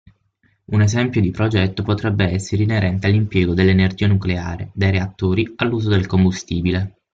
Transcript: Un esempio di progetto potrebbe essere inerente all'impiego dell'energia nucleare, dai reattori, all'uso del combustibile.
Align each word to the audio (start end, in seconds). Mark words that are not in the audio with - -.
Un 0.65 0.81
esempio 0.81 1.21
di 1.21 1.29
progetto 1.29 1.83
potrebbe 1.83 2.25
essere 2.25 2.63
inerente 2.63 3.05
all'impiego 3.05 3.53
dell'energia 3.53 4.07
nucleare, 4.07 4.71
dai 4.73 4.89
reattori, 4.89 5.53
all'uso 5.57 5.89
del 5.89 6.07
combustibile. 6.07 7.01